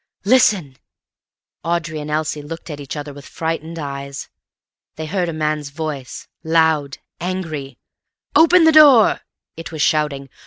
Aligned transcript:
"Listen!" 0.25 0.77
Audrey 1.63 1.99
and 1.99 2.09
Elsie 2.09 2.41
looked 2.41 2.71
at 2.71 2.79
each 2.79 2.97
other 2.97 3.13
with 3.13 3.27
frightened 3.27 3.77
eyes. 3.77 4.29
They 4.95 5.05
heard 5.05 5.29
a 5.29 5.31
man's 5.31 5.69
voice, 5.69 6.27
loud, 6.43 6.97
angry. 7.19 7.77
"Open 8.35 8.63
the 8.63 8.71
door!" 8.71 9.21
it 9.55 9.71
was 9.71 9.83
shouting. 9.83 10.27